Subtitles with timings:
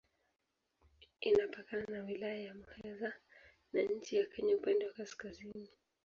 [1.21, 3.13] Inapakana na Wilaya ya Muheza
[3.73, 5.69] na nchi ya Kenya upande wa kaskazini.